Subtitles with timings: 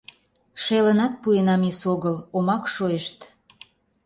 [0.61, 3.19] Шелынат пуэнам эсогыл, омак шойышт.